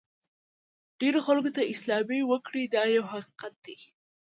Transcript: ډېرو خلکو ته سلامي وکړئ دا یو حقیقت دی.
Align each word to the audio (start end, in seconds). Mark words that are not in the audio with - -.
ډېرو 0.99 1.19
خلکو 1.27 1.49
ته 1.55 1.61
سلامي 1.81 2.21
وکړئ 2.25 2.65
دا 2.75 2.83
یو 2.95 3.03
حقیقت 3.11 3.53
دی. 3.65 3.77